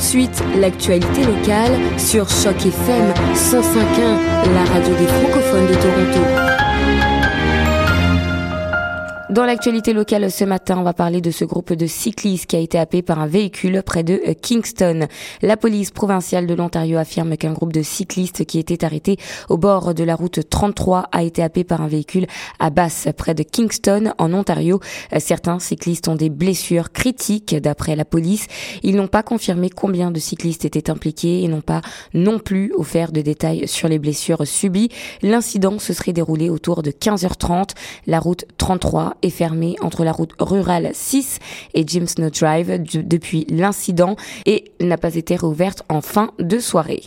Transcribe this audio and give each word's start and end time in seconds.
de 0.00 0.04
suite 0.04 0.42
l'actualité 0.58 1.24
locale 1.24 1.72
sur 1.98 2.28
Choc 2.28 2.56
FM 2.56 3.12
105.1, 3.34 4.52
la 4.54 4.64
radio 4.72 4.94
des 4.94 5.06
francophones 5.06 5.66
de 5.66 5.74
Toronto. 5.74 6.69
Dans 9.30 9.44
l'actualité 9.44 9.92
locale 9.92 10.28
ce 10.28 10.44
matin, 10.44 10.76
on 10.76 10.82
va 10.82 10.92
parler 10.92 11.20
de 11.20 11.30
ce 11.30 11.44
groupe 11.44 11.72
de 11.72 11.86
cyclistes 11.86 12.46
qui 12.46 12.56
a 12.56 12.58
été 12.58 12.80
happé 12.80 13.00
par 13.00 13.20
un 13.20 13.28
véhicule 13.28 13.80
près 13.86 14.02
de 14.02 14.20
euh, 14.26 14.34
Kingston. 14.34 15.06
La 15.40 15.56
police 15.56 15.92
provinciale 15.92 16.48
de 16.48 16.54
l'Ontario 16.54 16.98
affirme 16.98 17.36
qu'un 17.36 17.52
groupe 17.52 17.72
de 17.72 17.82
cyclistes 17.82 18.44
qui 18.44 18.58
était 18.58 18.84
arrêté 18.84 19.18
au 19.48 19.56
bord 19.56 19.94
de 19.94 20.02
la 20.02 20.16
route 20.16 20.40
33 20.50 21.10
a 21.12 21.22
été 21.22 21.44
happé 21.44 21.62
par 21.62 21.80
un 21.80 21.86
véhicule 21.86 22.26
à 22.58 22.70
Basse 22.70 23.06
près 23.16 23.34
de 23.34 23.44
Kingston 23.44 24.14
en 24.18 24.34
Ontario. 24.34 24.80
Euh, 25.12 25.18
certains 25.20 25.60
cyclistes 25.60 26.08
ont 26.08 26.16
des 26.16 26.28
blessures 26.28 26.90
critiques 26.90 27.54
d'après 27.54 27.94
la 27.94 28.04
police. 28.04 28.48
Ils 28.82 28.96
n'ont 28.96 29.06
pas 29.06 29.22
confirmé 29.22 29.70
combien 29.70 30.10
de 30.10 30.18
cyclistes 30.18 30.64
étaient 30.64 30.90
impliqués 30.90 31.44
et 31.44 31.46
n'ont 31.46 31.60
pas 31.60 31.82
non 32.14 32.40
plus 32.40 32.72
offert 32.76 33.12
de 33.12 33.20
détails 33.20 33.68
sur 33.68 33.86
les 33.86 34.00
blessures 34.00 34.44
subies. 34.44 34.88
L'incident 35.22 35.78
se 35.78 35.92
serait 35.92 36.12
déroulé 36.12 36.50
autour 36.50 36.82
de 36.82 36.90
15h30. 36.90 37.74
La 38.08 38.18
route 38.18 38.44
33 38.58 39.18
est 39.22 39.30
fermée 39.30 39.76
entre 39.80 40.04
la 40.04 40.12
route 40.12 40.32
rurale 40.38 40.90
6 40.92 41.38
et 41.74 41.84
James 41.86 42.06
Snow 42.06 42.30
Drive 42.30 42.82
depuis 42.82 43.46
l'incident 43.48 44.16
et 44.46 44.64
n'a 44.80 44.98
pas 44.98 45.14
été 45.14 45.36
réouverte 45.36 45.82
en 45.88 46.00
fin 46.00 46.30
de 46.38 46.58
soirée. 46.58 47.02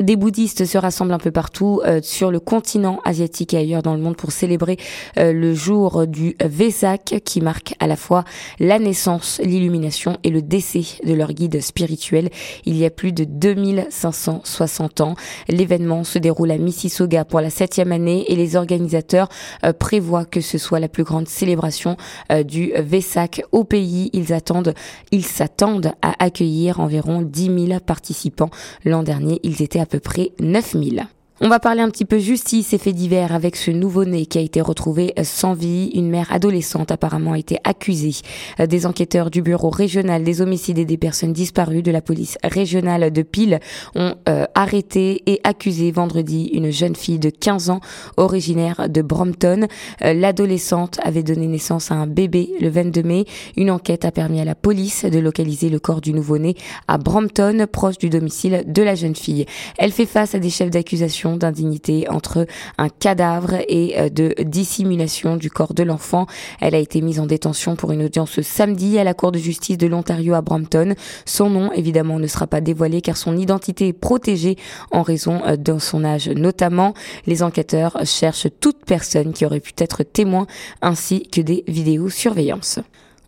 Des 0.00 0.16
bouddhistes 0.16 0.64
se 0.64 0.78
rassemblent 0.78 1.12
un 1.12 1.18
peu 1.18 1.30
partout 1.30 1.82
euh, 1.84 2.00
sur 2.02 2.30
le 2.30 2.40
continent 2.40 3.00
asiatique 3.04 3.52
et 3.52 3.58
ailleurs 3.58 3.82
dans 3.82 3.94
le 3.94 4.00
monde 4.00 4.16
pour 4.16 4.32
célébrer 4.32 4.78
euh, 5.18 5.34
le 5.34 5.52
jour 5.52 6.06
du 6.06 6.36
Vesak 6.42 7.20
qui 7.22 7.42
marque 7.42 7.74
à 7.80 7.86
la 7.86 7.96
fois 7.96 8.24
la 8.58 8.78
naissance, 8.78 9.42
l'illumination 9.44 10.16
et 10.24 10.30
le 10.30 10.40
décès 10.40 10.84
de 11.04 11.12
leur 11.12 11.34
guide 11.34 11.60
spirituel 11.60 12.30
il 12.64 12.78
y 12.78 12.86
a 12.86 12.90
plus 12.90 13.12
de 13.12 13.24
2560 13.24 15.02
ans. 15.02 15.16
L'événement 15.48 16.02
se 16.02 16.18
déroule 16.18 16.50
à 16.50 16.56
Mississauga 16.56 17.26
pour 17.26 17.42
la 17.42 17.50
septième 17.50 17.92
année 17.92 18.24
et 18.28 18.36
les 18.36 18.56
organisateurs 18.56 19.28
euh, 19.64 19.74
prévoient 19.74 20.24
que 20.24 20.40
ce 20.40 20.56
soit 20.56 20.80
la 20.80 20.88
plus 20.88 21.04
grande 21.04 21.28
célébration 21.28 21.98
du 22.46 22.72
Vesak 22.74 23.42
au 23.52 23.64
pays. 23.64 24.08
Ils 24.14 24.32
attendent, 24.32 24.74
ils 25.10 25.26
s'attendent 25.26 25.92
à 26.00 26.24
accueillir 26.24 26.80
environ 26.80 27.20
10 27.20 27.66
000 27.66 27.80
participants. 27.80 28.50
L'an 28.86 29.02
dernier, 29.02 29.40
ils 29.42 29.60
étaient 29.62 29.80
à 29.80 29.86
peu 29.90 30.00
près 30.00 30.30
9000. 30.38 31.08
On 31.42 31.48
va 31.48 31.58
parler 31.58 31.80
un 31.80 31.88
petit 31.88 32.04
peu 32.04 32.18
justice 32.18 32.74
et 32.74 32.78
faits 32.78 32.94
divers 32.94 33.34
avec 33.34 33.56
ce 33.56 33.70
nouveau-né 33.70 34.26
qui 34.26 34.36
a 34.36 34.42
été 34.42 34.60
retrouvé 34.60 35.14
sans 35.22 35.54
vie. 35.54 35.90
Une 35.94 36.10
mère 36.10 36.30
adolescente 36.30 36.90
apparemment 36.90 37.32
a 37.32 37.38
été 37.38 37.56
accusée. 37.64 38.16
Des 38.58 38.84
enquêteurs 38.84 39.30
du 39.30 39.40
bureau 39.40 39.70
régional 39.70 40.22
des 40.22 40.42
homicides 40.42 40.76
et 40.76 40.84
des 40.84 40.98
personnes 40.98 41.32
disparues 41.32 41.80
de 41.80 41.90
la 41.90 42.02
police 42.02 42.36
régionale 42.44 43.10
de 43.10 43.22
Pile 43.22 43.60
ont 43.94 44.16
euh, 44.28 44.44
arrêté 44.54 45.22
et 45.24 45.40
accusé 45.42 45.90
vendredi 45.92 46.50
une 46.52 46.70
jeune 46.70 46.94
fille 46.94 47.18
de 47.18 47.30
15 47.30 47.70
ans 47.70 47.80
originaire 48.18 48.90
de 48.90 49.00
Brompton. 49.00 49.66
Euh, 50.04 50.12
l'adolescente 50.12 51.00
avait 51.02 51.22
donné 51.22 51.46
naissance 51.46 51.90
à 51.90 51.94
un 51.94 52.06
bébé 52.06 52.50
le 52.60 52.68
22 52.68 53.02
mai. 53.02 53.24
Une 53.56 53.70
enquête 53.70 54.04
a 54.04 54.10
permis 54.10 54.42
à 54.42 54.44
la 54.44 54.54
police 54.54 55.06
de 55.06 55.18
localiser 55.18 55.70
le 55.70 55.78
corps 55.78 56.02
du 56.02 56.12
nouveau-né 56.12 56.54
à 56.86 56.98
Brompton, 56.98 57.66
proche 57.72 57.96
du 57.96 58.10
domicile 58.10 58.62
de 58.66 58.82
la 58.82 58.94
jeune 58.94 59.16
fille. 59.16 59.46
Elle 59.78 59.92
fait 59.92 60.04
face 60.04 60.34
à 60.34 60.38
des 60.38 60.50
chefs 60.50 60.68
d'accusation 60.68 61.29
d'indignité 61.36 62.08
entre 62.08 62.46
un 62.78 62.88
cadavre 62.88 63.54
et 63.68 63.98
euh, 63.98 64.08
de 64.08 64.34
dissimulation 64.42 65.36
du 65.36 65.50
corps 65.50 65.74
de 65.74 65.82
l'enfant. 65.82 66.26
Elle 66.60 66.74
a 66.74 66.78
été 66.78 67.00
mise 67.00 67.20
en 67.20 67.26
détention 67.26 67.76
pour 67.76 67.92
une 67.92 68.04
audience 68.04 68.40
samedi 68.42 68.98
à 68.98 69.04
la 69.04 69.14
Cour 69.14 69.32
de 69.32 69.38
justice 69.38 69.78
de 69.78 69.86
l'Ontario 69.86 70.34
à 70.34 70.42
Brampton. 70.42 70.94
Son 71.24 71.50
nom, 71.50 71.72
évidemment, 71.72 72.18
ne 72.18 72.26
sera 72.26 72.46
pas 72.46 72.60
dévoilé 72.60 73.00
car 73.00 73.16
son 73.16 73.36
identité 73.36 73.88
est 73.88 73.92
protégée 73.92 74.56
en 74.90 75.02
raison 75.02 75.42
euh, 75.46 75.56
de 75.56 75.78
son 75.78 76.04
âge 76.04 76.28
notamment. 76.28 76.94
Les 77.26 77.42
enquêteurs 77.42 77.98
cherchent 78.04 78.48
toute 78.60 78.84
personne 78.84 79.32
qui 79.32 79.44
aurait 79.44 79.60
pu 79.60 79.72
être 79.78 80.02
témoin 80.02 80.46
ainsi 80.82 81.28
que 81.28 81.40
des 81.40 81.64
vidéosurveillances. 81.68 82.80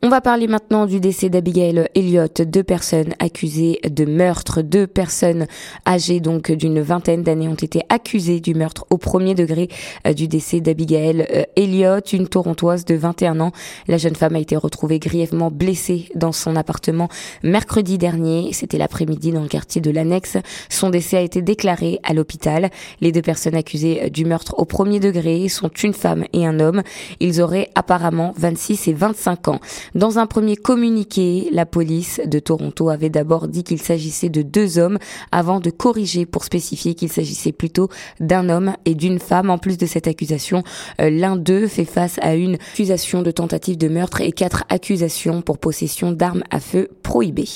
On 0.04 0.08
va 0.08 0.20
parler 0.20 0.48
maintenant 0.48 0.86
du 0.86 0.98
décès 0.98 1.28
d'Abigail 1.28 1.88
Elliott, 1.94 2.42
deux 2.42 2.64
personnes 2.64 3.14
accusées 3.20 3.78
de 3.88 4.04
meurtre, 4.04 4.60
deux 4.60 4.88
personnes 4.88 5.46
âgées 5.86 6.18
donc 6.18 6.50
d'une 6.50 6.80
vingtaine 6.80 7.22
d'années 7.22 7.46
ont 7.46 7.54
été 7.54 7.82
accusées 7.88 8.40
du 8.40 8.52
meurtre 8.56 8.84
au 8.90 8.98
premier 8.98 9.36
degré 9.36 9.68
euh, 10.08 10.12
du 10.12 10.26
décès 10.26 10.60
d'Abigail 10.60 11.24
euh, 11.32 11.44
Elliott, 11.54 12.12
une 12.12 12.26
torontoise 12.26 12.84
de 12.84 12.96
21 12.96 13.38
ans. 13.38 13.52
La 13.86 13.96
jeune 13.96 14.16
femme 14.16 14.34
a 14.34 14.40
été 14.40 14.56
retrouvée 14.56 14.98
grièvement 14.98 15.52
blessée 15.52 16.08
dans 16.16 16.32
son 16.32 16.56
appartement 16.56 17.08
mercredi 17.44 17.96
dernier, 17.96 18.52
c'était 18.52 18.78
l'après-midi 18.78 19.30
dans 19.30 19.42
le 19.42 19.48
quartier 19.48 19.80
de 19.80 19.92
l'Annexe. 19.92 20.36
Son 20.68 20.90
décès 20.90 21.18
a 21.18 21.20
été 21.20 21.42
déclaré 21.42 22.00
à 22.02 22.12
l'hôpital. 22.12 22.70
Les 23.00 23.12
deux 23.12 23.22
personnes 23.22 23.54
accusées 23.54 24.10
du 24.10 24.24
meurtre 24.24 24.56
au 24.58 24.64
premier 24.64 24.98
degré 24.98 25.48
sont 25.48 25.68
une 25.68 25.94
femme 25.94 26.24
et 26.32 26.44
un 26.44 26.58
homme. 26.58 26.82
Ils 27.20 27.40
auraient 27.40 27.70
apparemment 27.76 28.34
26 28.36 28.88
et 28.88 28.94
25 28.94 29.46
ans. 29.46 29.60
Dans 29.94 30.18
un 30.18 30.26
premier 30.26 30.56
communiqué, 30.56 31.48
la 31.52 31.66
police 31.66 32.18
de 32.24 32.38
Toronto 32.38 32.88
avait 32.88 33.10
d'abord 33.10 33.46
dit 33.46 33.62
qu'il 33.62 33.80
s'agissait 33.80 34.30
de 34.30 34.40
deux 34.40 34.78
hommes 34.78 34.98
avant 35.32 35.60
de 35.60 35.68
corriger 35.68 36.24
pour 36.24 36.44
spécifier 36.44 36.94
qu'il 36.94 37.10
s'agissait 37.10 37.52
plutôt 37.52 37.90
d'un 38.18 38.48
homme 38.48 38.72
et 38.86 38.94
d'une 38.94 39.18
femme. 39.18 39.50
En 39.50 39.58
plus 39.58 39.76
de 39.76 39.84
cette 39.84 40.08
accusation, 40.08 40.62
euh, 41.02 41.10
l'un 41.10 41.36
d'eux 41.36 41.66
fait 41.66 41.84
face 41.84 42.18
à 42.22 42.36
une 42.36 42.54
accusation 42.54 43.20
de 43.20 43.30
tentative 43.30 43.76
de 43.76 43.88
meurtre 43.88 44.22
et 44.22 44.32
quatre 44.32 44.64
accusations 44.70 45.42
pour 45.42 45.58
possession 45.58 46.10
d'armes 46.10 46.44
à 46.50 46.58
feu 46.58 46.88
prohibées. 47.02 47.48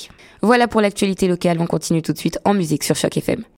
Voilà 0.43 0.69
pour 0.69 0.83
l'actualité 0.83 1.29
locale. 1.29 1.57
On 1.61 1.67
continue 1.67 2.03
tout 2.03 2.13
de 2.13 2.19
suite 2.19 2.39
en 2.45 2.53
musique 2.53 2.85
sur 2.85 2.97
Choc 2.97 3.17
FM. 3.17 3.47